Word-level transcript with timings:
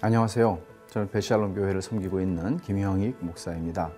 안녕하세요. 0.00 0.60
저는 0.90 1.10
베샬롬 1.10 1.56
교회를 1.56 1.82
섬기고 1.82 2.20
있는 2.20 2.58
김형익 2.58 3.16
목사입니다. 3.18 3.90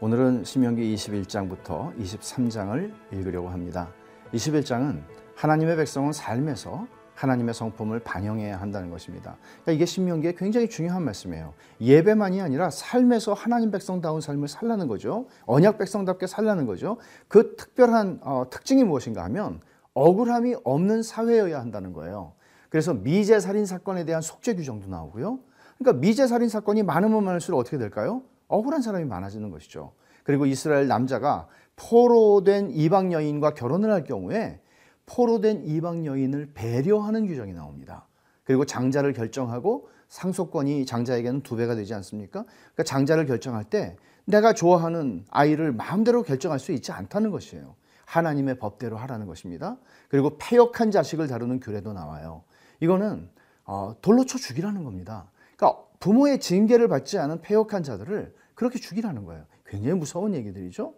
오늘은 0.00 0.42
신명기 0.42 0.92
21장부터 0.96 1.96
23장을 1.96 2.92
읽으려고 3.12 3.48
합니다. 3.48 3.88
21장은 4.32 5.00
하나님의 5.36 5.76
백성은 5.76 6.12
삶에서 6.12 6.88
하나님의 7.14 7.54
성품을 7.54 8.00
반영해야 8.00 8.60
한다는 8.60 8.90
것입니다. 8.90 9.36
그러니까 9.62 9.72
이게 9.72 9.86
신명기에 9.86 10.34
굉장히 10.36 10.68
중요한 10.68 11.04
말씀이에요. 11.04 11.54
예배만이 11.80 12.40
아니라 12.40 12.68
삶에서 12.70 13.32
하나님 13.32 13.70
백성다운 13.70 14.20
삶을 14.20 14.48
살라는 14.48 14.88
거죠. 14.88 15.28
언약 15.46 15.78
백성답게 15.78 16.26
살라는 16.26 16.66
거죠. 16.66 16.96
그 17.28 17.54
특별한 17.54 18.22
어, 18.24 18.46
특징이 18.50 18.82
무엇인가 18.82 19.22
하면 19.22 19.60
억울함이 19.92 20.56
없는 20.64 21.04
사회여야 21.04 21.60
한다는 21.60 21.92
거예요. 21.92 22.32
그래서 22.74 22.92
미제 22.92 23.38
살인 23.38 23.66
사건에 23.66 24.04
대한 24.04 24.20
속죄 24.20 24.56
규정도 24.56 24.88
나오고요. 24.88 25.38
그러니까 25.78 26.00
미제 26.00 26.26
살인 26.26 26.48
사건이 26.48 26.82
많으면 26.82 27.24
많을수록 27.24 27.58
어떻게 27.58 27.78
될까요? 27.78 28.22
억울한 28.48 28.82
사람이 28.82 29.04
많아지는 29.04 29.50
것이죠. 29.50 29.92
그리고 30.22 30.46
이스라엘 30.46 30.86
남자가 30.86 31.48
포로 31.76 32.44
된 32.44 32.70
이방 32.70 33.12
여인과 33.12 33.54
결혼을 33.54 33.92
할 33.92 34.04
경우에 34.04 34.60
포로 35.06 35.40
된 35.40 35.64
이방 35.64 36.06
여인을 36.06 36.52
배려하는 36.54 37.26
규정이 37.26 37.52
나옵니다. 37.52 38.06
그리고 38.44 38.64
장자를 38.64 39.12
결정하고 39.12 39.88
상속권이 40.08 40.86
장자에게는 40.86 41.42
두 41.42 41.56
배가 41.56 41.74
되지 41.74 41.94
않습니까? 41.94 42.44
그러니까 42.44 42.82
장자를 42.84 43.26
결정할 43.26 43.64
때 43.64 43.96
내가 44.26 44.52
좋아하는 44.52 45.24
아이를 45.30 45.72
마음대로 45.72 46.22
결정할 46.22 46.58
수 46.58 46.72
있지 46.72 46.92
않다는 46.92 47.30
것이에요. 47.30 47.74
하나님의 48.06 48.58
법대로 48.58 48.96
하라는 48.96 49.26
것입니다. 49.26 49.76
그리고 50.08 50.36
폐역한 50.38 50.90
자식을 50.90 51.26
다루는 51.26 51.60
규례도 51.60 51.92
나와요. 51.92 52.44
이거는 52.80 53.28
어, 53.64 53.94
돌로 54.02 54.24
쳐 54.24 54.38
죽이라는 54.38 54.84
겁니다. 54.84 55.30
그러니까 55.64 55.82
부모의 56.00 56.40
징계를 56.40 56.88
받지 56.88 57.18
않은 57.18 57.40
폐역한 57.40 57.82
자들을 57.82 58.34
그렇게 58.54 58.78
죽이라는 58.78 59.24
거예요. 59.24 59.44
굉장히 59.66 59.98
무서운 59.98 60.34
얘기들이죠. 60.34 60.94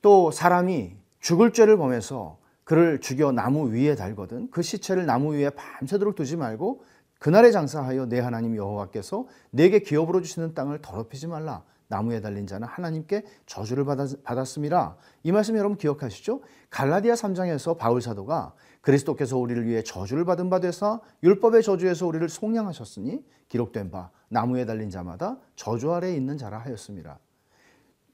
또 0.00 0.30
사람이 0.30 0.96
죽을 1.20 1.52
죄를 1.52 1.76
범해서 1.76 2.38
그를 2.64 3.00
죽여 3.00 3.32
나무 3.32 3.72
위에 3.72 3.96
달거든 3.96 4.50
그 4.50 4.62
시체를 4.62 5.04
나무 5.04 5.34
위에 5.34 5.50
밤새도록 5.50 6.14
두지 6.14 6.36
말고 6.36 6.84
그날에 7.18 7.50
장사하여 7.50 8.06
내 8.06 8.20
하나님 8.20 8.56
여호와께서 8.56 9.26
내게 9.50 9.80
기업으로 9.80 10.22
주시는 10.22 10.54
땅을 10.54 10.80
더럽히지 10.80 11.26
말라. 11.26 11.64
나무에 11.88 12.20
달린 12.20 12.46
자는 12.46 12.66
하나님께 12.66 13.24
저주를 13.44 13.84
받았, 13.84 14.46
습니다이 14.46 15.30
말씀 15.30 15.56
여러분 15.56 15.76
기억하시죠? 15.76 16.40
갈라디아 16.70 17.14
3장에서 17.14 17.76
바울 17.76 18.00
사도가 18.00 18.54
그리스도께서 18.82 19.38
우리를 19.38 19.66
위해 19.66 19.82
저주를 19.82 20.24
받은 20.24 20.50
바 20.50 20.60
되사 20.60 21.00
율법의 21.22 21.62
저주에서 21.62 22.06
우리를 22.06 22.28
속량하셨으니 22.28 23.24
기록된 23.48 23.90
바 23.90 24.10
나무에 24.28 24.66
달린 24.66 24.90
자마다 24.90 25.38
저주 25.56 25.92
아래에 25.92 26.14
있는 26.14 26.36
자라 26.36 26.58
하였습니다. 26.58 27.18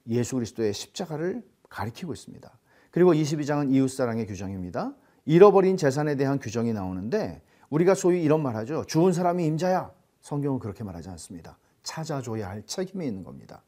예수 0.07 0.35
그리스도의 0.35 0.73
십자가를 0.73 1.43
가리키고 1.69 2.13
있습니다. 2.13 2.49
그리고 2.91 3.13
22장은 3.13 3.73
이웃사랑의 3.73 4.25
규정입니다. 4.27 4.93
잃어버린 5.25 5.77
재산에 5.77 6.15
대한 6.15 6.39
규정이 6.39 6.73
나오는데 6.73 7.41
우리가 7.69 7.93
소위 7.93 8.23
이런 8.23 8.41
말 8.41 8.55
하죠. 8.55 8.85
죽은 8.85 9.13
사람이 9.13 9.45
임자야. 9.45 9.91
성경은 10.21 10.59
그렇게 10.59 10.83
말하지 10.83 11.09
않습니다. 11.09 11.57
찾아줘야 11.83 12.49
할 12.49 12.63
책임이 12.65 13.05
있는 13.05 13.23
겁니다. 13.23 13.63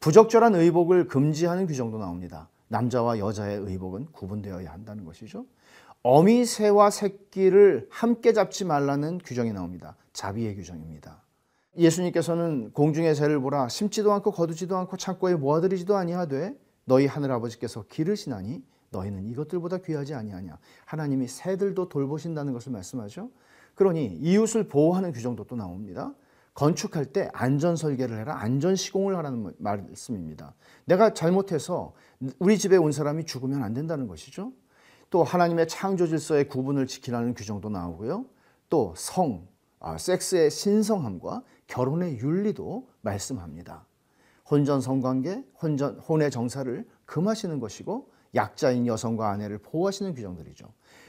부적절한 0.00 0.54
의복을 0.54 1.08
금지하는 1.08 1.66
규정도 1.66 1.98
나옵니다. 1.98 2.48
남자와 2.68 3.18
여자의 3.18 3.58
의복은 3.58 4.06
구분되어야 4.12 4.72
한다는 4.72 5.04
것이죠. 5.04 5.46
어미 6.06 6.44
새와 6.44 6.90
새끼를 6.90 7.86
함께 7.90 8.34
잡지 8.34 8.66
말라는 8.66 9.20
규정이 9.24 9.54
나옵니다. 9.54 9.96
자비의 10.12 10.54
규정입니다. 10.54 11.22
예수님께서는 11.78 12.72
공중의 12.72 13.14
새를 13.14 13.40
보라 13.40 13.70
심지도 13.70 14.12
않고 14.12 14.30
거두지도 14.32 14.76
않고 14.76 14.98
창고에 14.98 15.34
모아들이지도 15.34 15.96
아니하되 15.96 16.54
너희 16.84 17.06
하늘 17.06 17.32
아버지께서 17.32 17.86
기르시나니 17.88 18.62
너희는 18.90 19.24
이것들보다 19.30 19.78
귀하지 19.78 20.12
아니하냐. 20.12 20.58
하나님이 20.84 21.26
새들도 21.26 21.88
돌보신다는 21.88 22.52
것을 22.52 22.70
말씀하죠. 22.72 23.30
그러니 23.74 24.18
이웃을 24.20 24.68
보호하는 24.68 25.10
규정도 25.10 25.44
또 25.44 25.56
나옵니다. 25.56 26.14
건축할 26.52 27.06
때 27.06 27.30
안전 27.32 27.76
설계를 27.76 28.18
해라, 28.18 28.36
안전 28.36 28.76
시공을 28.76 29.16
하라는 29.16 29.54
말씀입니다. 29.56 30.54
내가 30.84 31.14
잘못해서 31.14 31.94
우리 32.38 32.58
집에 32.58 32.76
온 32.76 32.92
사람이 32.92 33.24
죽으면 33.24 33.62
안 33.62 33.72
된다는 33.72 34.06
것이죠. 34.06 34.52
또 35.14 35.22
하나님의 35.22 35.68
창조 35.68 36.08
질서의 36.08 36.48
구분을 36.48 36.88
지키라는 36.88 37.34
규정도 37.34 37.68
나오고요. 37.68 38.24
또 38.68 38.94
성, 38.96 39.46
아, 39.78 39.96
섹스의 39.96 40.50
신성함과 40.50 41.44
결혼의 41.68 42.18
윤리도 42.18 42.88
말씀합니다. 43.00 43.86
혼전 44.50 44.80
성관계, 44.80 45.44
혼전 45.62 46.00
혼의 46.00 46.32
정사를 46.32 46.84
금하시는 47.04 47.60
것이고 47.60 48.10
약자인 48.34 48.88
여성과 48.88 49.30
아내를 49.30 49.58
보호하시는 49.58 50.14
규정들이죠. 50.14 50.66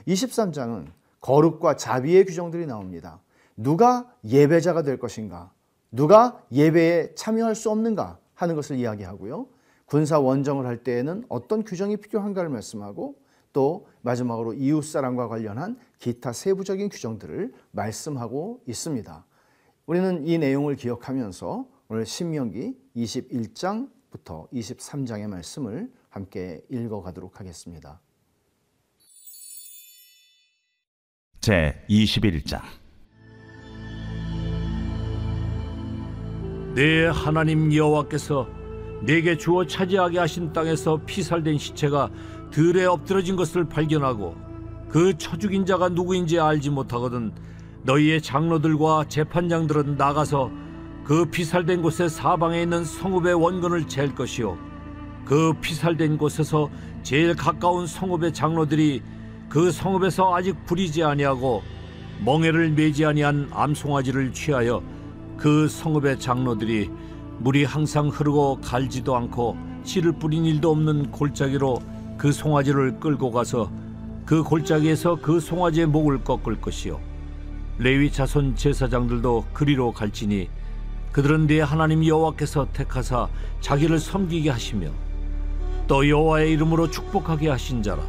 23장은 0.07 0.85
거룩과 1.19 1.75
자비의 1.75 2.25
규정들이 2.25 2.67
나옵니다. 2.67 3.22
누가 3.57 4.07
예배자가 4.23 4.83
될 4.83 4.99
것인가? 4.99 5.51
누가 5.89 6.39
예배에 6.51 7.16
참여할 7.16 7.55
수 7.55 7.72
없는가? 7.72 8.19
하는 8.35 8.53
것을 8.53 8.77
이야기하고요. 8.77 9.47
군사 9.85 10.19
원정을 10.19 10.67
할 10.67 10.83
때에는 10.83 11.25
어떤 11.27 11.63
규정이 11.63 11.97
필요한가를 11.97 12.51
말씀하고 12.51 13.24
또 13.55 13.88
마지막으로 14.01 14.53
이웃 14.53 14.83
사랑과 14.83 15.29
관련한 15.29 15.79
기타 15.97 16.33
세부적인 16.33 16.89
규정들을 16.89 17.53
말씀하고 17.71 18.61
있습니다. 18.67 19.25
우리는 19.85 20.27
이 20.27 20.38
내용을 20.38 20.75
기억하면서 20.75 21.66
오늘 21.88 22.05
신명기 22.05 22.75
21장부터 22.97 24.51
23장의 24.51 25.27
말씀을 25.27 25.89
함께 26.09 26.66
읽어 26.69 27.01
가도록 27.01 27.39
하겠습니다. 27.39 28.01
제 31.39 31.81
21장 31.89 32.59
내 36.75 37.05
하나님 37.05 37.73
여호와께서 37.73 38.49
내게 39.05 39.37
주어 39.37 39.66
차지하게 39.66 40.19
하신 40.19 40.51
땅에서 40.51 40.99
피살된 41.05 41.57
시체가 41.57 42.09
들에 42.51 42.85
엎드러진 42.85 43.35
것을 43.35 43.66
발견하고 43.66 44.35
그 44.89 45.17
처죽인 45.17 45.66
자가 45.66 45.89
누구인지 45.89 46.39
알지 46.39 46.69
못하거든 46.69 47.31
너희의 47.83 48.22
장로들과 48.22 49.06
재판장들은 49.07 49.97
나가서 49.97 50.51
그 51.03 51.25
피살된 51.25 51.84
곳의 51.84 52.09
사방에 52.09 52.63
있는 52.63 52.84
성읍의 52.84 53.35
원근을 53.35 53.88
잴 53.88 54.16
것이요. 54.16 54.57
그 55.23 55.53
피살된 55.61 56.17
곳에서 56.17 56.69
제일 57.03 57.35
가까운 57.35 57.85
성읍의 57.85 58.34
장로들이 58.34 59.03
그 59.47 59.72
성읍에서 59.72 60.35
아직 60.35 60.66
부리지 60.66 61.03
아니하고 61.03 61.61
멍에를 62.23 62.72
매지 62.72 63.05
아니한 63.05 63.50
암송아지를 63.51 64.34
취하여 64.34 64.81
그 65.38 65.67
성읍의 65.67 66.19
장로들이 66.19 66.89
물이 67.39 67.66
항상 67.66 68.07
흐르고 68.07 68.61
갈지도 68.61 69.16
않고 69.16 69.57
씨를 69.84 70.13
뿌린 70.13 70.45
일도 70.45 70.72
없는 70.72 71.11
골짜기로 71.11 71.79
그 72.17 72.31
송아지를 72.31 72.99
끌고 72.99 73.31
가서 73.31 73.69
그 74.25 74.43
골짜기에서 74.43 75.17
그 75.21 75.39
송아지의 75.39 75.87
목을 75.87 76.23
꺾을 76.23 76.59
것이요. 76.61 76.99
레위 77.77 78.11
자손 78.11 78.55
제사장들도 78.55 79.45
그리로 79.53 79.91
갈지니 79.91 80.49
그들은 81.11 81.47
네 81.47 81.61
하나님 81.61 82.05
여호와께서 82.05 82.67
택하사 82.73 83.28
자기를 83.61 83.99
섬기게 83.99 84.49
하시며 84.49 84.90
또 85.87 86.07
여호와의 86.07 86.51
이름으로 86.53 86.90
축복하게 86.90 87.49
하신 87.49 87.84
자라. 87.84 88.01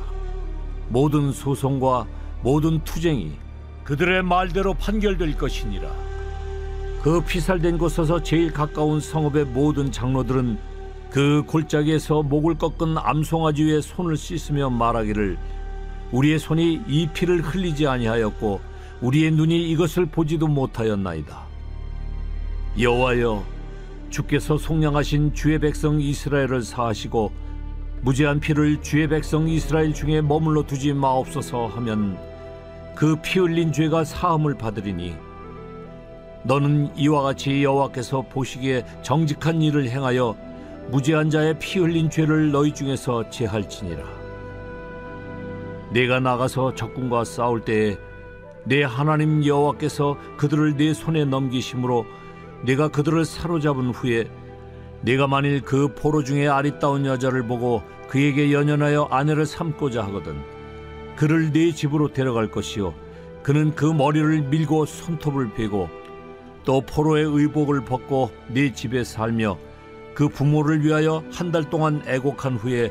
모든 0.88 1.32
소송과 1.32 2.06
모든 2.42 2.82
투쟁이 2.84 3.32
그들의 3.84 4.22
말대로 4.22 4.74
판결될 4.74 5.36
것이니라. 5.36 5.88
그 7.02 7.20
피살된 7.20 7.78
곳에서 7.78 8.22
제일 8.22 8.52
가까운 8.52 9.00
성읍의 9.00 9.46
모든 9.46 9.92
장로들은 9.92 10.58
그 11.10 11.42
골짜기에서 11.46 12.22
목을 12.24 12.56
꺾은 12.58 12.98
암송아지 12.98 13.64
위에 13.64 13.80
손을 13.80 14.16
씻으며 14.16 14.70
말하기를 14.70 15.38
우리의 16.12 16.38
손이 16.38 16.82
이 16.86 17.08
피를 17.12 17.40
흘리지 17.40 17.86
아니하였고 17.86 18.60
우리의 19.00 19.30
눈이 19.32 19.70
이것을 19.70 20.06
보지도 20.06 20.46
못하였나이다. 20.48 21.46
여호와여 22.78 23.44
주께서 24.10 24.58
속량하신 24.58 25.34
주의 25.34 25.58
백성 25.58 26.00
이스라엘을 26.00 26.62
사하시고 26.62 27.32
무죄한 28.02 28.40
피를 28.40 28.80
주의 28.82 29.08
백성 29.08 29.48
이스라엘 29.48 29.94
중에 29.94 30.20
머물러 30.20 30.62
두지 30.62 30.92
마옵소서 30.92 31.66
하면 31.68 32.18
그 32.94 33.16
피 33.20 33.40
흘린 33.40 33.72
죄가 33.72 34.04
사함을 34.04 34.56
받으리니 34.56 35.14
너는 36.44 36.96
이와 36.96 37.22
같이 37.22 37.64
여호와께서 37.64 38.22
보시기에 38.22 38.84
정직한 39.02 39.60
일을 39.60 39.88
행하여 39.88 40.36
무죄한 40.90 41.30
자의 41.30 41.58
피 41.58 41.80
흘린 41.80 42.10
죄를 42.10 42.52
너희 42.52 42.72
중에서 42.72 43.28
제할지니라. 43.30 44.04
내가 45.92 46.20
나가서 46.20 46.74
적군과 46.74 47.24
싸울 47.24 47.60
때에 47.60 47.98
내 48.64 48.82
하나님 48.82 49.44
여호와께서 49.44 50.16
그들을 50.36 50.76
내 50.76 50.94
손에 50.94 51.24
넘기심으로 51.24 52.06
내가 52.64 52.88
그들을 52.88 53.24
사로잡은 53.24 53.90
후에 53.90 54.28
내가 55.02 55.26
만일 55.26 55.60
그 55.60 55.94
포로 55.94 56.24
중에 56.24 56.48
아리따운 56.48 57.06
여자를 57.06 57.46
보고 57.46 57.82
그에게 58.08 58.52
연연하여 58.52 59.08
아내를 59.10 59.46
삼고자 59.46 60.02
하거든 60.04 60.36
그를 61.16 61.52
내 61.52 61.72
집으로 61.72 62.12
데려갈 62.12 62.50
것이요 62.50 62.94
그는 63.42 63.74
그 63.74 63.84
머리를 63.84 64.42
밀고 64.42 64.86
손톱을 64.86 65.54
베고 65.54 65.88
또 66.64 66.80
포로의 66.80 67.24
의복을 67.24 67.84
벗고 67.84 68.30
내 68.48 68.72
집에 68.72 69.04
살며 69.04 69.56
그 70.16 70.28
부모를 70.28 70.82
위하여 70.82 71.22
한 71.30 71.52
달 71.52 71.68
동안 71.68 72.02
애곡한 72.06 72.56
후에 72.56 72.90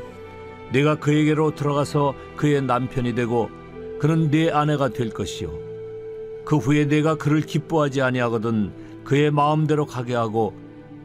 내가 0.72 0.94
그에게로 0.94 1.54
들어가서 1.54 2.14
그의 2.36 2.62
남편이 2.62 3.14
되고 3.14 3.50
그는 3.98 4.30
내 4.30 4.48
아내가 4.50 4.88
될 4.88 5.10
것이요. 5.10 5.50
그 6.44 6.56
후에 6.56 6.86
내가 6.86 7.16
그를 7.16 7.40
기뻐하지 7.40 8.00
아니하거든 8.00 9.02
그의 9.04 9.32
마음대로 9.32 9.86
가게 9.86 10.14
하고 10.14 10.54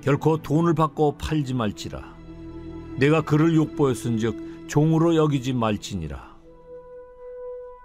결코 0.01 0.38
돈을 0.38 0.75
받고 0.75 1.18
팔지 1.18 1.56
말지라. 1.56 2.15
내가 2.97 3.21
그를 3.21 3.56
욕보였은즉 3.56 4.67
종으로 4.67 5.15
여기지 5.15 5.53
말지니라. 5.53 6.35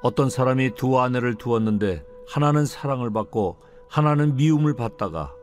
어떤 0.02 0.28
사람이 0.28 0.74
두 0.74 1.00
아내를 1.00 1.36
두었는데 1.36 2.04
하나는 2.28 2.66
사랑을 2.66 3.10
받고 3.10 3.56
하나는 3.88 4.36
미움을 4.36 4.74
받다가 4.76 5.34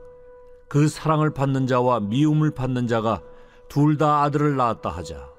그 0.74 0.88
사랑을 0.88 1.30
받는 1.30 1.68
자와 1.68 2.00
미움을 2.00 2.50
받는 2.50 2.88
자가 2.88 3.22
둘 3.70 3.96
다 3.96 4.24
아들을 4.24 4.56
낳았다 4.56 4.90
하자. 4.90 5.30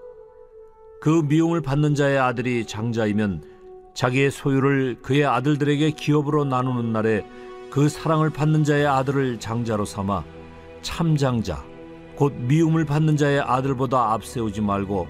그 1.00 1.24
미움을 1.26 1.60
받는 1.60 1.96
자의 1.96 2.20
아들이 2.20 2.64
장자이면 2.64 3.42
자기의 3.94 4.30
소유를 4.30 4.98
그의 5.02 5.26
아들들에게 5.26 5.90
기업으로 5.90 6.44
나누는 6.44 6.92
날에 6.92 7.26
그 7.68 7.88
사랑을 7.88 8.30
받는 8.30 8.62
자의 8.62 8.86
아들을 8.86 9.40
장자로 9.40 9.84
삼아 9.84 10.22
참장자 10.82 11.64
곧 12.14 12.32
미움을 12.34 12.84
받는 12.84 13.16
자의 13.16 13.40
아들보다 13.40 14.12
앞세우지 14.12 14.60
말고 14.60 15.08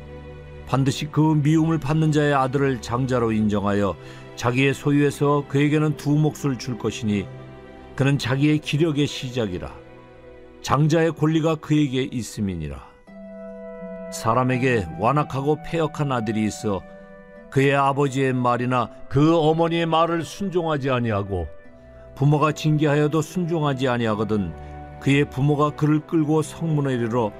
반드시 0.66 1.04
그 1.12 1.20
미움을 1.20 1.78
받는 1.80 2.12
자의 2.12 2.32
아들을 2.32 2.80
장자로 2.80 3.30
인정하여 3.30 3.94
자기의 4.36 4.72
소유에서 4.72 5.44
그에게는 5.48 5.98
두 5.98 6.12
몫을 6.12 6.58
줄 6.58 6.78
것이니 6.78 7.26
그는 7.94 8.16
자기의 8.16 8.60
기력의 8.60 9.06
시작이라 9.06 9.83
장자의 10.64 11.12
권리가 11.12 11.56
그에게 11.56 12.08
있음이니라. 12.10 12.82
사람에게 14.10 14.86
완악하고 14.98 15.58
패역한 15.62 16.10
아들이 16.10 16.46
있어 16.46 16.80
그의 17.50 17.76
아버지의 17.76 18.32
말이나 18.32 18.88
그 19.10 19.36
어머니의 19.36 19.84
말을 19.84 20.24
순종하지 20.24 20.88
아니하고 20.88 21.46
부모가 22.14 22.52
징계하여도 22.52 23.20
순종하지 23.20 23.88
아니하거든 23.88 24.54
그의 25.00 25.28
부모가 25.28 25.70
그를 25.70 26.00
끌고 26.00 26.40
성문에 26.40 26.94
이르러 26.94 27.30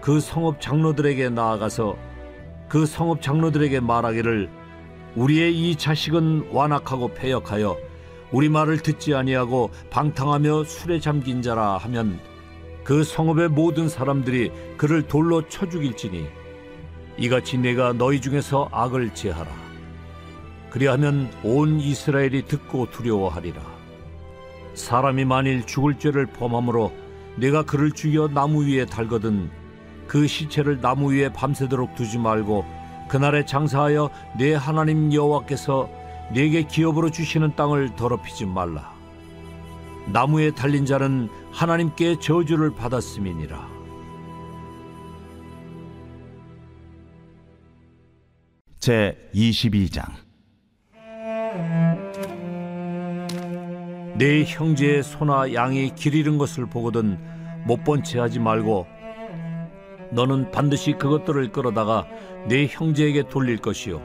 그 0.00 0.18
성읍 0.18 0.62
장로들에게 0.62 1.28
나아가서 1.28 1.98
그 2.66 2.86
성읍 2.86 3.20
장로들에게 3.20 3.80
말하기를 3.80 4.48
우리의 5.16 5.54
이 5.54 5.76
자식은 5.76 6.48
완악하고 6.50 7.12
패역하여 7.12 7.76
우리 8.32 8.48
말을 8.48 8.78
듣지 8.78 9.14
아니하고 9.14 9.68
방탕하며 9.90 10.64
술에 10.64 10.98
잠긴 10.98 11.42
자라 11.42 11.76
하면 11.76 12.29
그 12.84 13.04
성읍의 13.04 13.48
모든 13.50 13.88
사람들이 13.88 14.50
그를 14.76 15.06
돌로 15.06 15.48
쳐 15.48 15.68
죽일지니 15.68 16.26
이같이 17.18 17.58
내가 17.58 17.92
너희 17.92 18.20
중에서 18.20 18.68
악을 18.72 19.14
제하라. 19.14 19.50
그리하면 20.70 21.30
온 21.42 21.80
이스라엘이 21.80 22.46
듣고 22.46 22.90
두려워하리라. 22.90 23.60
사람이 24.74 25.24
만일 25.24 25.66
죽을 25.66 25.98
죄를 25.98 26.26
범함으로 26.26 26.92
내가 27.36 27.64
그를 27.64 27.92
죽여 27.92 28.28
나무 28.28 28.66
위에 28.66 28.86
달거든 28.86 29.50
그 30.06 30.26
시체를 30.26 30.80
나무 30.80 31.12
위에 31.12 31.32
밤새도록 31.32 31.94
두지 31.94 32.18
말고 32.18 32.64
그날에 33.08 33.44
장사하여 33.44 34.10
내 34.38 34.54
하나님 34.54 35.12
여호와께서 35.12 35.88
내게 36.32 36.62
기업으로 36.62 37.10
주시는 37.10 37.56
땅을 37.56 37.96
더럽히지 37.96 38.46
말라 38.46 38.92
나무에 40.06 40.50
달린 40.52 40.84
자는 40.86 41.28
하나님께 41.52 42.18
저주를 42.18 42.74
받았음이니라. 42.74 43.68
제 48.78 49.30
22장. 49.34 50.04
내 54.16 54.44
형제의 54.44 55.02
소나 55.02 55.54
양이 55.54 55.94
길 55.94 56.14
잃은 56.14 56.38
것을 56.38 56.66
보거든 56.66 57.18
못 57.66 57.84
본 57.84 58.02
채 58.02 58.18
하지 58.18 58.38
말고 58.38 58.86
너는 60.12 60.50
반드시 60.50 60.92
그것들을 60.92 61.52
끌어다가 61.52 62.06
내 62.48 62.66
형제에게 62.66 63.28
돌릴 63.28 63.58
것이요 63.58 64.02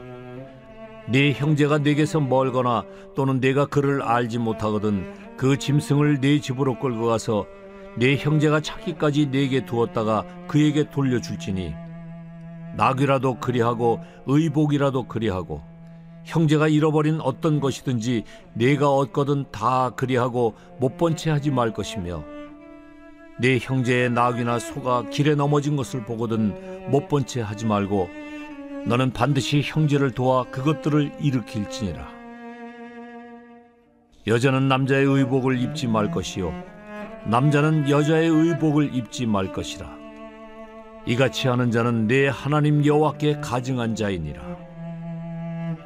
네 1.08 1.32
형제가 1.32 1.78
내게서 1.78 2.20
멀거나 2.20 2.84
또는 3.14 3.40
내가 3.40 3.66
그를 3.66 4.02
알지 4.02 4.38
못하거든 4.38 5.36
그 5.36 5.56
짐승을 5.56 6.20
네 6.20 6.40
집으로 6.40 6.78
끌고 6.78 7.06
가서 7.06 7.46
내 7.96 8.16
형제가 8.16 8.60
찾기까지 8.60 9.30
내게 9.30 9.64
두었다가 9.64 10.24
그에게 10.48 10.90
돌려줄지니 10.90 11.74
낙이라도 12.76 13.38
그리하고 13.40 14.00
의복이라도 14.26 15.04
그리하고 15.04 15.62
형제가 16.24 16.66
잃어버린 16.68 17.20
어떤 17.20 17.60
것이든지 17.60 18.24
내가 18.54 18.90
얻거든 18.90 19.44
다 19.52 19.90
그리하고 19.90 20.54
못 20.80 20.96
본 20.98 21.14
채 21.16 21.30
하지 21.30 21.50
말 21.52 21.72
것이며 21.72 22.24
내 23.40 23.58
형제의 23.58 24.10
낙이나 24.10 24.58
소가 24.58 25.08
길에 25.08 25.34
넘어진 25.36 25.76
것을 25.76 26.04
보거든 26.04 26.90
못 26.90 27.08
본 27.08 27.24
채 27.26 27.40
하지 27.40 27.64
말고 27.64 28.08
너는 28.86 29.12
반드시 29.12 29.62
형제를 29.64 30.12
도와 30.12 30.44
그것들을 30.44 31.16
일으킬지니라. 31.20 32.08
여자는 34.28 34.68
남자의 34.68 35.04
의복을 35.04 35.60
입지 35.60 35.88
말 35.88 36.10
것이요 36.10 36.52
남자는 37.26 37.90
여자의 37.90 38.28
의복을 38.28 38.94
입지 38.94 39.26
말 39.26 39.52
것이라. 39.52 39.90
이같이 41.04 41.48
하는 41.48 41.72
자는 41.72 42.06
내 42.06 42.28
하나님 42.28 42.84
여호와께 42.84 43.40
가증한 43.40 43.96
자이니라. 43.96 44.40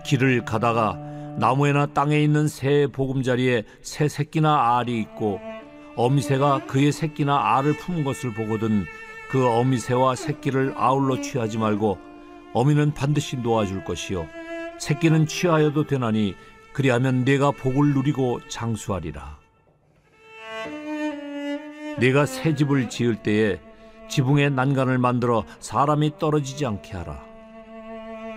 길을 0.04 0.44
가다가 0.44 0.98
나무에나 1.38 1.86
땅에 1.86 2.20
있는 2.20 2.48
새 2.48 2.86
보금자리에 2.86 3.64
새 3.80 4.08
새끼나 4.08 4.78
알이 4.78 4.98
있고 5.00 5.40
어미새가 5.96 6.66
그의 6.66 6.92
새끼나 6.92 7.56
알을 7.56 7.78
품은 7.78 8.04
것을 8.04 8.34
보거든 8.34 8.84
그 9.30 9.46
어미새와 9.46 10.16
새끼를 10.16 10.74
아울러 10.76 11.20
취하지 11.22 11.56
말고 11.56 12.09
어미는 12.52 12.94
반드시 12.94 13.36
놓아줄 13.36 13.84
것이요. 13.84 14.26
새끼는 14.78 15.26
취하여도 15.26 15.86
되나니 15.86 16.34
그리하면 16.72 17.24
내가 17.24 17.50
복을 17.50 17.94
누리고 17.94 18.40
장수하리라. 18.48 19.38
내가 21.98 22.26
새 22.26 22.54
집을 22.54 22.88
지을 22.88 23.16
때에 23.22 23.60
지붕에 24.08 24.48
난간을 24.50 24.98
만들어 24.98 25.44
사람이 25.60 26.18
떨어지지 26.18 26.66
않게 26.66 26.96
하라. 26.96 27.22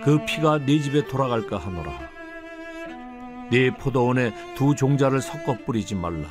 그 0.04 0.24
피가 0.26 0.66
네 0.66 0.80
집에 0.80 1.08
돌아갈까 1.08 1.58
하노라. 1.58 1.92
네 3.50 3.72
포도원에 3.72 4.34
두 4.56 4.76
종자를 4.76 5.22
섞어 5.22 5.58
뿌리지 5.66 5.96
말라. 5.96 6.28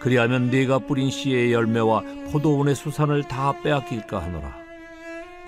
그리하면 0.00 0.50
네가 0.50 0.80
뿌린 0.80 1.10
씨의 1.10 1.52
열매와 1.52 2.02
포도원의 2.30 2.74
수산을 2.74 3.24
다 3.24 3.60
빼앗길까 3.62 4.22
하노라 4.22 4.67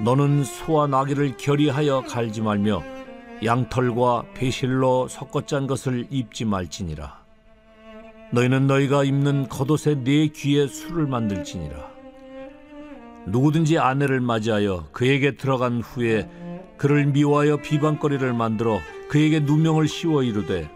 너는 0.03 0.45
소와 0.45 0.87
나귀를 0.87 1.37
결의하여 1.37 2.05
갈지 2.09 2.41
말며 2.41 2.83
양털과 3.45 4.25
배실로 4.35 5.09
섞어 5.09 5.43
짠 5.45 5.67
것을 5.67 6.07
입지 6.11 6.47
말지니라. 6.47 7.21
너희는 8.33 8.67
너희가 8.67 9.05
입는 9.05 9.49
겉옷에 9.49 10.03
네 10.03 10.29
귀에 10.29 10.67
술을 10.67 11.07
만들지니라. 11.07 11.91
누구든지 13.27 13.79
아내를 13.79 14.21
맞이하여 14.21 14.87
그에게 14.93 15.37
들어간 15.37 15.81
후에 15.83 16.31
그를 16.79 17.05
미워하여 17.05 17.59
비방거리를 17.59 18.33
만들어 18.33 18.81
그에게 19.11 19.41
누명을 19.41 19.87
씌워 19.87 20.23
이르되 20.23 20.71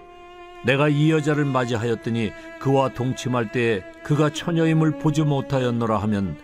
내가 0.67 0.91
이 0.91 1.11
여자를 1.11 1.47
맞이하였더니 1.47 2.31
그와 2.61 2.91
동침할 2.91 3.53
때에 3.53 3.83
그가 4.03 4.31
처녀임을 4.31 4.99
보지 4.99 5.23
못하였노라 5.23 5.97
하면 5.99 6.37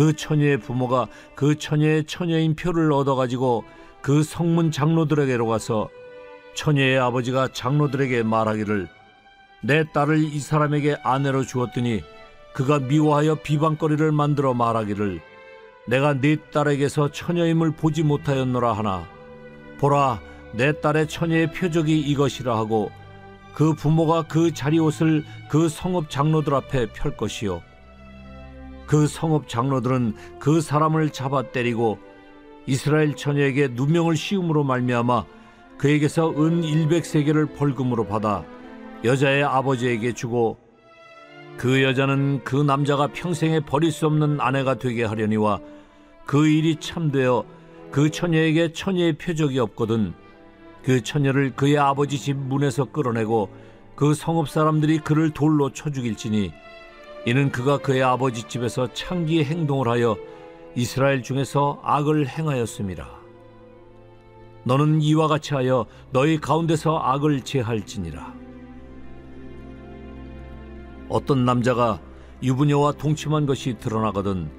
그 0.00 0.16
처녀의 0.16 0.56
부모가 0.60 1.08
그 1.34 1.58
처녀의 1.58 2.04
처녀인 2.04 2.56
표를 2.56 2.90
얻어가지고 2.90 3.64
그 4.00 4.22
성문 4.22 4.70
장로들에게로 4.70 5.46
가서 5.46 5.90
처녀의 6.54 6.98
아버지가 6.98 7.48
장로들에게 7.48 8.22
말하기를 8.22 8.88
내 9.62 9.84
딸을 9.92 10.24
이 10.24 10.40
사람에게 10.40 10.96
아내로 11.02 11.44
주었더니 11.44 12.02
그가 12.54 12.78
미워하여 12.78 13.34
비방거리를 13.42 14.10
만들어 14.10 14.54
말하기를 14.54 15.20
내가 15.86 16.14
네 16.14 16.36
딸에게서 16.50 17.10
처녀임을 17.10 17.72
보지 17.72 18.02
못하였노라 18.02 18.72
하나. 18.72 19.06
보라 19.80 20.18
내 20.54 20.80
딸의 20.80 21.08
처녀의 21.08 21.52
표적이 21.52 22.00
이것이라 22.00 22.56
하고 22.56 22.90
그 23.52 23.74
부모가 23.74 24.22
그 24.22 24.54
자리 24.54 24.78
옷을 24.78 25.26
그 25.50 25.68
성읍 25.68 26.08
장로들 26.08 26.54
앞에 26.54 26.86
펼 26.94 27.18
것이요 27.18 27.60
그 28.90 29.06
성읍 29.06 29.46
장로들은 29.46 30.16
그 30.40 30.60
사람을 30.60 31.10
잡아 31.10 31.42
때리고 31.42 32.00
이스라엘 32.66 33.14
처녀에게 33.14 33.68
누명을 33.74 34.16
씌움으로 34.16 34.64
말미암아 34.64 35.26
그에게서 35.78 36.30
은 36.30 36.62
100세겔을 36.62 37.56
벌금으로 37.56 38.08
받아 38.08 38.44
여자의 39.04 39.44
아버지에게 39.44 40.12
주고 40.12 40.58
그 41.56 41.84
여자는 41.84 42.42
그 42.42 42.56
남자가 42.56 43.06
평생에 43.06 43.60
버릴 43.60 43.92
수 43.92 44.06
없는 44.06 44.40
아내가 44.40 44.74
되게 44.74 45.04
하려니와 45.04 45.60
그 46.26 46.48
일이 46.48 46.74
참되어 46.74 47.44
그 47.92 48.10
처녀에게 48.10 48.72
처녀의 48.72 49.18
표적이 49.18 49.60
없거든 49.60 50.14
그 50.82 51.00
처녀를 51.00 51.54
그의 51.54 51.78
아버지 51.78 52.18
집 52.18 52.36
문에서 52.36 52.86
끌어내고 52.86 53.50
그 53.94 54.14
성읍 54.14 54.48
사람들이 54.48 54.98
그를 54.98 55.30
돌로 55.30 55.70
쳐 55.70 55.90
죽일지니 55.90 56.52
이는 57.26 57.50
그가 57.52 57.78
그의 57.78 58.02
아버지 58.02 58.44
집에서 58.44 58.92
창기의 58.92 59.44
행동을 59.44 59.88
하여 59.88 60.16
이스라엘 60.74 61.22
중에서 61.22 61.80
악을 61.82 62.26
행하였습니다. 62.28 63.08
너는 64.64 65.02
이와 65.02 65.28
같이 65.28 65.54
하여 65.54 65.86
너희 66.12 66.38
가운데서 66.38 66.98
악을 66.98 67.42
제할지니라. 67.42 68.34
어떤 71.08 71.44
남자가 71.44 72.00
유부녀와 72.42 72.92
동침한 72.92 73.46
것이 73.46 73.76
드러나거든 73.78 74.50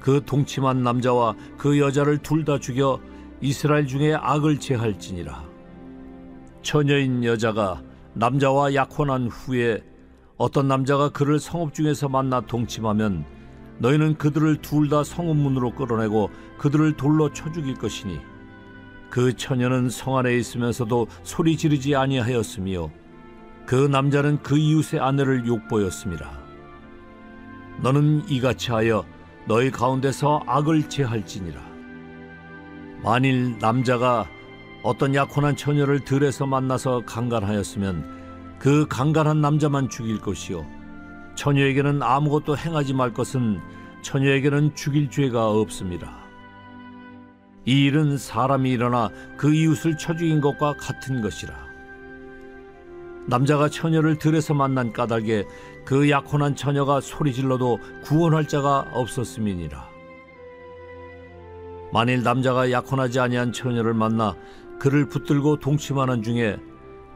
그 0.00 0.22
동침한 0.24 0.82
남자와 0.82 1.34
그 1.56 1.78
여자를 1.78 2.18
둘 2.18 2.44
다 2.44 2.58
죽여 2.58 3.00
이스라엘 3.40 3.86
중에 3.86 4.14
악을 4.14 4.60
제할지니라. 4.60 5.44
처녀인 6.62 7.24
여자가 7.24 7.82
남자와 8.14 8.74
약혼한 8.74 9.28
후에 9.28 9.82
어떤 10.36 10.66
남자가 10.66 11.10
그를 11.10 11.38
성읍 11.38 11.74
중에서 11.74 12.08
만나 12.08 12.40
동침하면 12.40 13.24
너희는 13.78 14.16
그들을 14.18 14.56
둘 14.56 14.88
다 14.88 15.04
성읍 15.04 15.36
문으로 15.36 15.74
끌어내고 15.74 16.30
그들을 16.58 16.96
돌로 16.96 17.32
쳐 17.32 17.50
죽일 17.52 17.74
것이니 17.74 18.20
그 19.10 19.36
처녀는 19.36 19.90
성 19.90 20.16
안에 20.16 20.36
있으면서도 20.36 21.06
소리 21.22 21.56
지르지 21.56 21.94
아니하였으며 21.94 22.90
그 23.66 23.74
남자는 23.74 24.42
그 24.42 24.58
이웃의 24.58 25.00
아내를 25.00 25.46
욕보였습니다. 25.46 26.30
너는 27.80 28.28
이같이 28.28 28.72
하여 28.72 29.04
너희 29.46 29.70
가운데서 29.70 30.42
악을 30.46 30.88
제할지니라. 30.88 31.60
만일 33.02 33.58
남자가 33.58 34.26
어떤 34.82 35.14
약혼한 35.14 35.56
처녀를 35.56 36.00
들에서 36.00 36.46
만나서 36.46 37.02
강간하였으면 37.06 38.23
그 38.64 38.86
강간한 38.88 39.42
남자만 39.42 39.90
죽일 39.90 40.22
것이요 40.22 40.64
처녀에게는 41.34 42.02
아무것도 42.02 42.56
행하지 42.56 42.94
말 42.94 43.12
것은 43.12 43.60
처녀에게는 44.00 44.74
죽일 44.74 45.10
죄가 45.10 45.50
없습니다. 45.50 46.24
이 47.66 47.84
일은 47.84 48.16
사람이 48.16 48.70
일어나 48.70 49.10
그 49.36 49.54
이웃을 49.54 49.98
쳐 49.98 50.16
죽인 50.16 50.40
것과 50.40 50.78
같은 50.78 51.20
것이라. 51.20 51.54
남자가 53.26 53.68
처녀를 53.68 54.18
들에서 54.18 54.54
만난 54.54 54.94
까닭에 54.94 55.44
그 55.84 56.08
약혼한 56.08 56.56
처녀가 56.56 57.02
소리질러도 57.02 57.80
구원할 58.02 58.48
자가 58.48 58.86
없었음이니라. 58.94 59.90
만일 61.92 62.22
남자가 62.22 62.70
약혼하지 62.70 63.20
아니한 63.20 63.52
처녀를 63.52 63.92
만나 63.92 64.34
그를 64.78 65.06
붙들고 65.06 65.60
동침하는 65.60 66.22
중에 66.22 66.56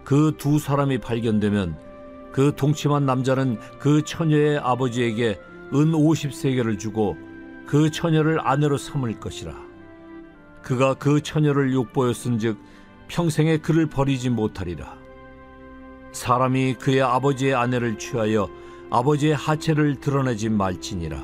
그 0.09 0.33
두 0.39 0.59
사람이 0.59 1.01
발견되면 1.01 1.77
그 2.33 2.55
동침한 2.57 3.05
남자는 3.05 3.59
그 3.79 4.03
처녀의 4.03 4.57
아버지에게 4.57 5.39
은 5.75 5.93
50세계를 5.93 6.79
주고 6.79 7.15
그 7.67 7.91
처녀를 7.91 8.41
아내로 8.41 8.79
삼을 8.79 9.21
것이라. 9.21 9.55
그가 10.63 10.95
그 10.95 11.23
처녀를 11.23 11.75
욕보였은즉 11.75 12.57
평생에 13.09 13.59
그를 13.59 13.85
버리지 13.85 14.31
못하리라. 14.31 14.97
사람이 16.13 16.77
그의 16.77 17.03
아버지의 17.03 17.55
아내를 17.55 17.99
취하여 17.99 18.49
아버지의 18.89 19.37
하체를 19.37 20.01
드러내지 20.01 20.49
말지니라. 20.49 21.23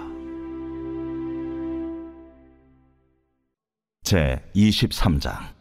제 4.03 4.45
23장 4.55 5.54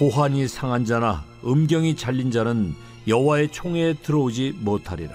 고환이 0.00 0.48
상한 0.48 0.86
자나 0.86 1.26
음경이 1.44 1.94
잘린 1.94 2.30
자는 2.30 2.72
여호와의 3.06 3.52
총회에 3.52 3.92
들어오지 4.02 4.54
못하리라. 4.58 5.12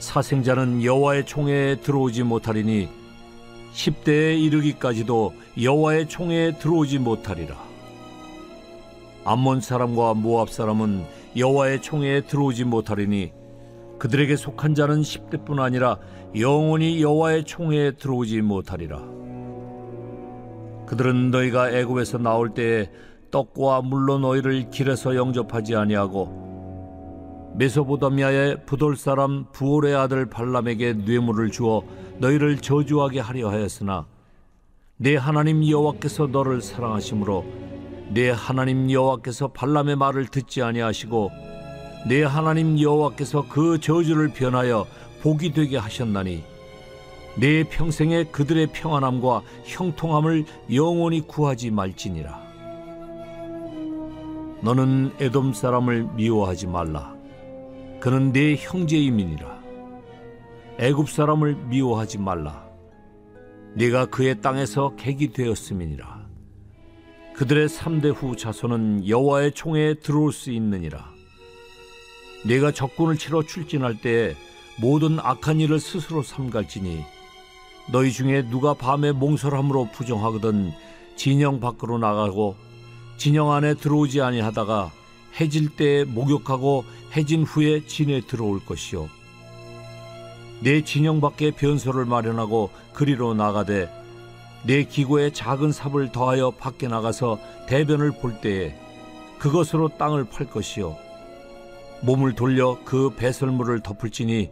사생자는 0.00 0.82
여호와의 0.82 1.24
총회에 1.24 1.76
들어오지 1.76 2.24
못하리니 2.24 2.88
10대에 3.72 4.42
이르기까지도 4.42 5.34
여호와의 5.62 6.08
총회에 6.08 6.58
들어오지 6.58 6.98
못하리라. 6.98 7.54
암몬 9.24 9.60
사람과 9.60 10.14
모압 10.14 10.50
사람은 10.50 11.04
여호와의 11.36 11.80
총회에 11.80 12.22
들어오지 12.22 12.64
못하리니 12.64 13.30
그들에게 14.00 14.34
속한 14.34 14.74
자는 14.74 15.02
10대뿐 15.02 15.60
아니라 15.60 15.98
영원히 16.36 17.00
여호와의 17.00 17.44
총회에 17.44 17.92
들어오지 17.92 18.42
못하리라. 18.42 18.98
그들은 20.86 21.30
너희가 21.30 21.70
애굽에서 21.70 22.18
나올 22.18 22.52
때에 22.52 22.90
떡과 23.30 23.82
물로 23.82 24.18
너희를 24.18 24.70
길에서 24.70 25.16
영접하지 25.16 25.76
아니하고 25.76 27.52
메소보다미아의 27.56 28.66
부돌 28.66 28.96
사람 28.96 29.46
부올의 29.52 29.94
아들 29.94 30.30
발람에게 30.30 30.92
뇌물을 30.92 31.50
주어 31.50 31.82
너희를 32.18 32.58
저주하게 32.58 33.20
하려 33.20 33.50
하였으나 33.50 34.06
내 34.96 35.16
하나님 35.16 35.68
여호와께서 35.68 36.28
너를 36.28 36.60
사랑하심으로 36.60 37.44
내 38.10 38.30
하나님 38.30 38.90
여호와께서 38.90 39.48
발람의 39.48 39.96
말을 39.96 40.26
듣지 40.26 40.62
아니하시고 40.62 41.30
내 42.08 42.22
하나님 42.22 42.80
여호와께서 42.80 43.46
그 43.48 43.78
저주를 43.80 44.28
변하여 44.28 44.86
복이 45.22 45.52
되게 45.52 45.76
하셨나니 45.76 46.44
내 47.38 47.62
평생에 47.64 48.24
그들의 48.24 48.68
평안함과 48.72 49.42
형통함을 49.64 50.44
영원히 50.72 51.20
구하지 51.20 51.70
말지니라. 51.70 52.47
너는 54.60 55.12
에돔 55.20 55.52
사람을 55.52 56.14
미워하지 56.14 56.66
말라. 56.66 57.14
그는 58.00 58.32
내 58.32 58.56
형제임이니라. 58.56 59.58
애굽 60.78 61.08
사람을 61.08 61.54
미워하지 61.66 62.18
말라. 62.18 62.66
네가 63.74 64.06
그의 64.06 64.40
땅에서 64.40 64.94
객이 64.96 65.32
되었음이니라. 65.32 66.26
그들의 67.34 67.68
삼대 67.68 68.08
후 68.08 68.36
자손은 68.36 69.08
여호와의 69.08 69.52
총에 69.52 69.94
들어올 69.94 70.32
수 70.32 70.50
있느니라. 70.50 71.08
네가 72.46 72.72
적군을 72.72 73.16
치러 73.16 73.42
출진할 73.42 74.00
때에 74.00 74.34
모든 74.80 75.18
악한 75.20 75.60
일을 75.60 75.78
스스로 75.78 76.22
삼갈지니 76.22 77.04
너희 77.90 78.12
중에 78.12 78.48
누가 78.48 78.74
밤에 78.74 79.12
몽설함으로 79.12 79.90
부정하거든 79.92 80.72
진영 81.16 81.58
밖으로 81.58 81.98
나가고 81.98 82.56
진영 83.18 83.52
안에 83.52 83.74
들어오지 83.74 84.22
아니하다가 84.22 84.92
해질 85.40 85.70
때에 85.70 86.04
목욕하고 86.04 86.84
해진 87.16 87.42
후에 87.42 87.84
진에 87.84 88.20
들어올 88.20 88.64
것이요. 88.64 89.08
내 90.60 90.82
진영 90.82 91.20
밖에 91.20 91.50
변소를 91.50 92.04
마련하고 92.04 92.70
그리로 92.92 93.34
나가되 93.34 93.90
내 94.62 94.84
기고에 94.84 95.30
작은 95.30 95.72
삽을 95.72 96.12
더하여 96.12 96.52
밖에 96.52 96.86
나가서 96.86 97.38
대변을 97.66 98.12
볼 98.12 98.40
때에 98.40 98.74
그것으로 99.38 99.90
땅을 99.98 100.24
팔 100.30 100.48
것이요. 100.48 100.96
몸을 102.02 102.34
돌려 102.34 102.78
그 102.84 103.10
배설물을 103.16 103.80
덮을지니 103.80 104.50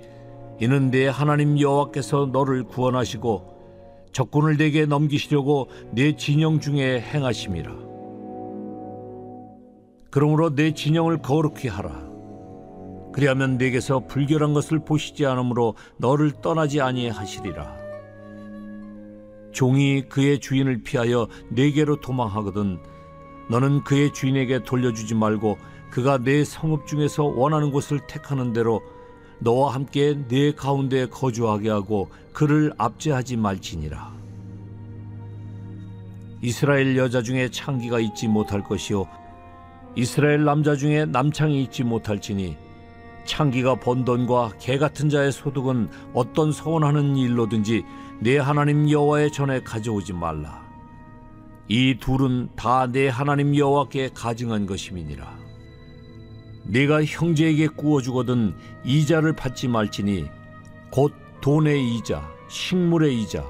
이는 0.60 0.90
내 0.90 1.06
하나님 1.06 1.60
여호와께서 1.60 2.30
너를 2.32 2.64
구원하시고 2.64 4.08
적군을 4.12 4.56
내게 4.56 4.86
넘기시려고 4.86 5.70
내 5.92 6.16
진영 6.16 6.58
중에 6.58 7.00
행하심이라 7.00 7.85
그러므로 10.10 10.54
내 10.54 10.72
진영을 10.72 11.18
거룩히 11.18 11.68
하라 11.68 12.06
그리하면 13.12 13.56
내게서 13.56 14.06
불결한 14.06 14.52
것을 14.52 14.78
보시지 14.84 15.26
않으므로 15.26 15.74
너를 15.96 16.32
떠나지 16.42 16.80
아니하시리라 16.80 17.76
종이 19.52 20.02
그의 20.08 20.38
주인을 20.38 20.82
피하여 20.82 21.28
내게로 21.50 22.00
도망하거든 22.00 22.78
너는 23.48 23.84
그의 23.84 24.12
주인에게 24.12 24.64
돌려주지 24.64 25.14
말고 25.14 25.56
그가 25.90 26.18
내 26.18 26.44
성읍 26.44 26.86
중에서 26.86 27.24
원하는 27.24 27.70
곳을 27.70 28.00
택하는 28.06 28.52
대로 28.52 28.82
너와 29.38 29.74
함께 29.74 30.18
내 30.28 30.52
가운데 30.52 31.06
거주하게 31.06 31.70
하고 31.70 32.10
그를 32.32 32.72
압제하지 32.78 33.36
말지니라. 33.36 34.14
이스라엘 36.42 36.96
여자 36.96 37.22
중에 37.22 37.50
창기가 37.50 37.98
있지 38.00 38.28
못할 38.28 38.62
것이요 38.62 39.06
이스라엘 39.96 40.44
남자 40.44 40.76
중에 40.76 41.06
남창이 41.06 41.62
있지 41.64 41.82
못할지니 41.82 42.56
창기가 43.24 43.76
번 43.80 44.04
돈과 44.04 44.52
개 44.60 44.78
같은 44.78 45.08
자의 45.08 45.32
소득은 45.32 45.88
어떤 46.12 46.52
서원하는 46.52 47.16
일로든지 47.16 47.82
내 48.20 48.38
하나님 48.38 48.88
여호와의 48.88 49.32
전에 49.32 49.60
가져오지 49.62 50.12
말라. 50.12 50.64
이 51.68 51.96
둘은 51.98 52.50
다 52.54 52.86
내 52.86 53.08
하나님 53.08 53.56
여호와께 53.56 54.10
가증한 54.14 54.66
것임이니라. 54.66 55.36
내가 56.64 57.04
형제에게 57.04 57.68
구워 57.68 58.00
주거든 58.00 58.54
이자를 58.84 59.34
받지 59.34 59.66
말지니 59.66 60.26
곧 60.90 61.12
돈의 61.40 61.96
이자, 61.96 62.28
식물의 62.48 63.20
이자, 63.22 63.44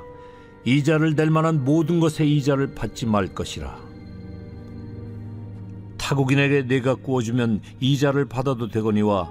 이자를 0.64 1.14
낼 1.14 1.30
만한 1.30 1.64
모든 1.64 2.00
것의 2.00 2.34
이자를 2.36 2.74
받지 2.74 3.04
말 3.06 3.28
것이라. 3.34 3.85
타국인에게 6.06 6.68
내가 6.68 6.94
구워주면 6.94 7.62
이자를 7.80 8.26
받아도 8.26 8.68
되거니와 8.68 9.28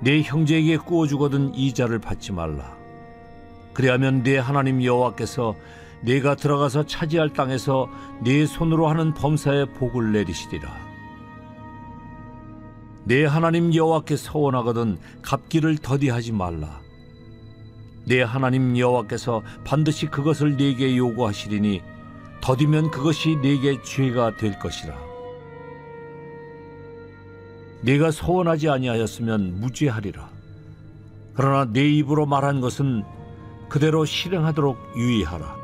내 0.00 0.22
형제에게 0.22 0.78
구워주거든 0.78 1.54
이자를 1.54 2.00
받지 2.00 2.32
말라. 2.32 2.76
그리하면 3.74 4.24
내 4.24 4.36
하나님 4.36 4.82
여호와께서 4.82 5.54
내가 6.00 6.34
들어가서 6.34 6.86
차지할 6.86 7.30
땅에서 7.30 7.88
내 8.24 8.44
손으로 8.44 8.88
하는 8.88 9.14
범사에 9.14 9.66
복을 9.66 10.10
내리시리라. 10.10 10.68
내 13.04 13.24
하나님 13.24 13.72
여호와께 13.72 14.16
서원하거든 14.16 14.98
갚기를 15.22 15.78
더디하지 15.78 16.32
말라. 16.32 16.80
내 18.04 18.20
하나님 18.20 18.76
여호와께서 18.76 19.42
반드시 19.64 20.06
그것을 20.06 20.56
네게 20.56 20.96
요구하시리니 20.96 21.82
더디면 22.40 22.90
그것이 22.90 23.36
네게 23.36 23.82
죄가 23.82 24.36
될 24.38 24.58
것이라. 24.58 25.03
네가 27.84 28.10
서원하지 28.10 28.70
아니하였으면 28.70 29.60
무죄하리라. 29.60 30.30
그러나 31.34 31.70
내 31.70 31.86
입으로 31.86 32.24
말한 32.24 32.62
것은 32.62 33.04
그대로 33.68 34.06
실행하도록 34.06 34.78
유의하라. 34.96 35.56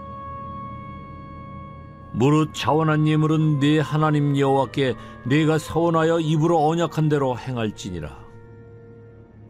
무릇 2.13 2.53
자원한 2.53 3.07
예물은 3.07 3.61
네 3.61 3.79
하나님 3.79 4.37
여호와께 4.37 4.97
네가 5.25 5.59
서원하여 5.59 6.21
입으로 6.21 6.69
언약한 6.69 7.09
대로 7.09 7.39
행할지니라. 7.39 8.19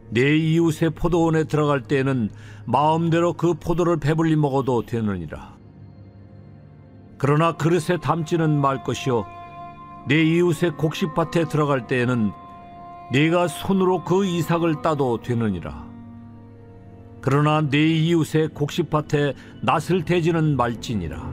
내 0.09 0.37
이웃의 0.37 0.91
포도원에 0.91 1.45
들어갈 1.45 1.81
때에는 1.81 2.29
마음대로 2.65 3.33
그 3.33 3.53
포도를 3.55 3.97
배불리 3.97 4.35
먹어도 4.35 4.85
되느니라. 4.85 5.55
그러나 7.17 7.57
그릇에 7.57 7.97
담지는 8.01 8.61
말 8.61 8.83
것이요 8.83 9.25
내 10.07 10.23
이웃의 10.23 10.77
곡식밭에 10.77 11.45
들어갈 11.45 11.87
때에는 11.87 12.31
네가 13.11 13.49
손으로 13.49 14.05
그 14.05 14.25
이삭을 14.25 14.81
따도 14.81 15.21
되느니라. 15.21 15.85
그러나 17.19 17.61
내 17.61 17.77
이웃의 17.77 18.49
곡식밭에 18.49 19.33
낫을 19.61 20.05
대지는 20.05 20.55
말지니라. 20.55 21.29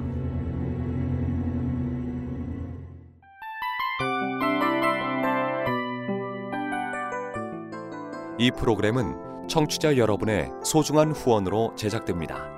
이 8.41 8.51
프로그램은 8.51 9.49
청취자 9.49 9.97
여러분의 9.97 10.51
소중한 10.65 11.13
후원으로 11.13 11.75
제작됩니다. 11.77 12.58